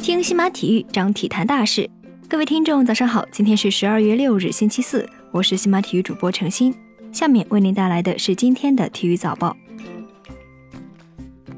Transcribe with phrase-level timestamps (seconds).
[0.00, 1.88] 听西马体育，讲体坛大事。
[2.28, 6.74] 各位听众，早上好，今天是十二月六日，星期四，我是西马体育主播程鑫。
[7.12, 9.56] 下面为您带来的是今天的体育早报。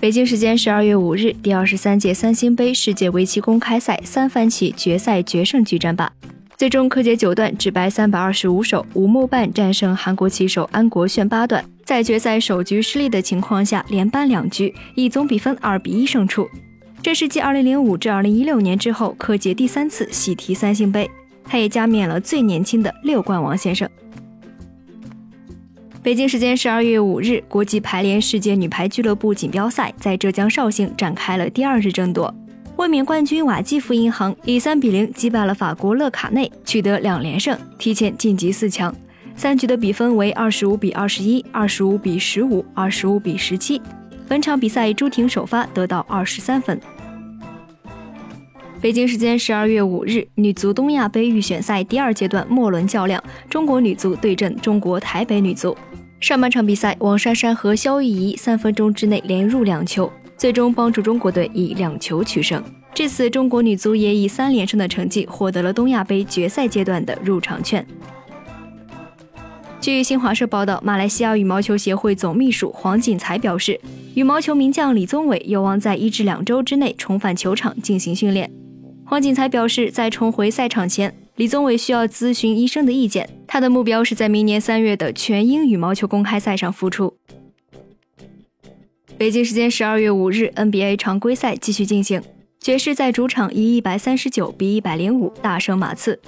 [0.00, 6.12] 北京时间十二月五日，第二十三届三星杯世界围棋公开赛三番棋决赛决胜局战罢，
[6.56, 16.48] 最终柯洁九段只白三百二十五手，五目半战胜韩国棋手安国炫八段，在决赛首局失利的情况下，连扳两局，以总比分二比一胜出。
[17.02, 21.10] 这是继二零零五至二零一六年之后，柯洁第三次喜提三星杯，
[21.44, 23.86] 他也加冕了最年轻的六冠王先生。
[26.02, 32.34] 北京时间十二月五日，国际排联世界女排俱乐部锦标赛在浙江绍兴展开了第二日争夺。
[32.76, 38.94] 卫冕冠军瓦基弗银行以三比零击败了法国勒卡内，取得两连胜，提前晋级四强。
[39.34, 43.80] 三局的比分为二十五比二十一、二十五比十五、二十五比十七。
[44.28, 46.78] 本场比赛朱婷首发得到二十三分。
[48.78, 55.74] 北京时间十二月五日，女足东亚杯预选赛第二阶段末轮较量，中国女足对阵中国台北女足。
[56.20, 62.62] 上半场比赛，王珊珊和肖艺怡三分钟之内连入两球，最终帮助中国队以两球取胜。
[62.94, 67.86] 至此，中国女足也以三连胜的成绩获得了东亚杯决赛阶段的入场券。
[69.80, 73.78] 据新华社报道，马来西亚羽毛球协会总秘书黄锦才表示，
[74.14, 78.50] 羽毛球名将李宗伟有望在一至两周之内重返球场进行训练。
[79.04, 81.14] 黄锦才表示，在重回赛场前。
[81.36, 87.14] 李宗伟需要咨询医生的意见，他的目标是在明年三月的全英羽毛球公开赛上复出。
[89.18, 92.22] 北京时间十二月五日，NBA 常规赛继续进行，
[92.60, 96.20] 爵士在主场以一百三十九比一百零五大胜马刺。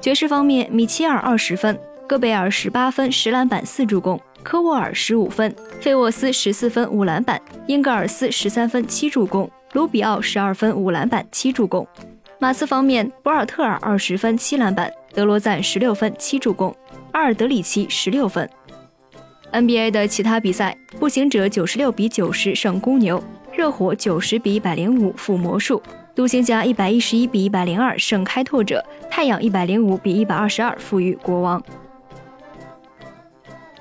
[0.00, 11.84] 爵士方面，米切尔二十分，戈贝尔十八分十篮板四助攻，科沃尔十五分，费沃斯十四分五篮板，英格尔斯十三分七助攻，卢比奥十二分五篮板七助攻。
[12.38, 16.72] 马刺方面，博尔特尔二十分七篮板，德罗赞十六分七助攻，
[17.10, 18.48] 阿尔德里奇十六分。
[19.52, 23.22] NBA 的其他比赛，步行者九十六比九十胜公牛，
[23.52, 25.82] 热火九十比一百零五负魔术，
[26.14, 31.62] 独行侠一百一十一比一百零二胜开拓者，太阳一百零五比一百二十二负于国王。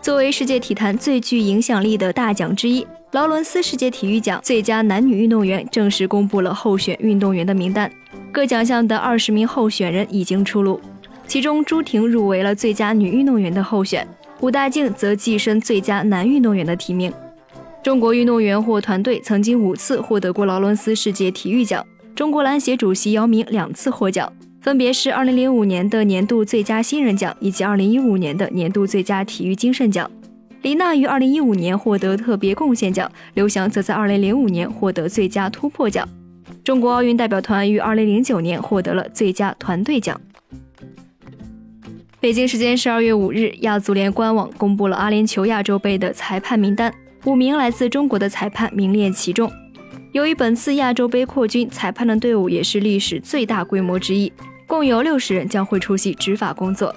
[0.00, 7.88] 作为世界体坛最具影响力的大奖之一，劳伦斯世界体育奖最佳男女运动员正式公布了候选运动员的名单。
[8.32, 10.80] 各奖项的二十名候选人已经出炉，
[11.28, 14.04] 其中朱婷入围了最佳女运动员的候选，
[14.42, 17.12] 武大靖则跻身最佳男运动员的提名。
[17.80, 21.86] 中国运动员或团队曾经五次获得过劳伦斯世界体育奖，
[22.16, 30.10] 中国篮协主席姚明两次获奖，分别是2005年的年度最佳新人奖以及2015年的年度最佳体育精神奖。
[30.62, 36.08] 李娜于2015年获得特别贡献奖，刘翔则在2005年获得最佳突破奖。
[36.64, 40.20] 中国奥运代表团于二零零九年获得了最佳团队奖。
[42.22, 46.94] 北京时间十二月五日，亚足联官网公布了阿联酋亚洲杯的裁判名单，
[47.24, 49.50] 五名来自中国的裁判名列其中。
[50.12, 54.32] 由于本次亚洲杯扩军，裁判的队伍也是历史最大规模之一，
[54.68, 56.94] 共有六十人将会出席执法工作。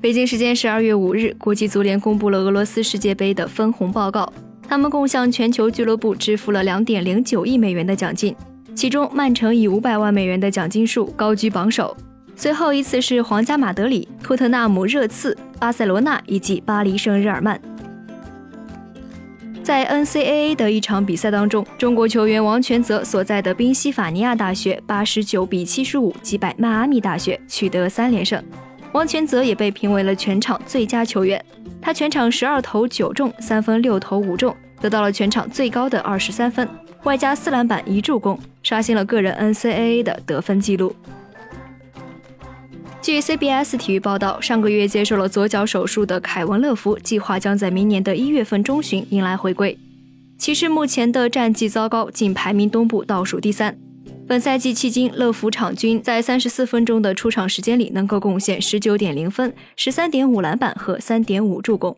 [0.00, 4.32] 北京时间十二月五日，国际足联公布了俄罗斯世界杯的分红报告。
[4.68, 8.34] 他们共向全球俱乐部支付了两点零九亿美元的奖金，
[8.74, 11.96] 其中曼城以五百万美元的奖金数高居榜首，
[12.34, 17.60] 随后一次是皇家马德里、托特纳姆热刺、巴塞罗那以及巴黎圣日耳曼。
[19.62, 28.42] 在 NCAA 的一场比赛当中，中国球员王全泽所在的宾夕法尼亚大学八十九比七十五击败迈阿密大学，取得三连胜。
[28.90, 31.42] 王全泽也被评为了全场最佳球员。
[31.80, 36.68] 他全场十二投九中，三分六投五中，得到了全场最高的二十三分，
[37.04, 40.94] 外加四篮板一助攻，刷新了个人 NCAA 的得分记录。
[43.02, 49.76] 据 CBS 体育报道，上个月接受了左脚手术的凯文·乐福，计划将在明年的一月份中旬迎来回归。
[50.38, 53.76] 骑士目前的战绩糟糕，仅排名东部倒数第三。
[54.28, 61.96] 本赛季迄今，乐福场均在三十四分钟的出场时间里，能够贡献十九点零分、十三点五篮板和三点五助攻。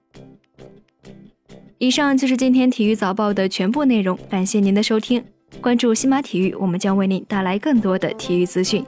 [1.76, 5.22] 以上就是今天体育早报的全部内容，感谢您的收听。
[5.60, 8.82] 关注西马体育，我们将为您带来更多的体育资讯。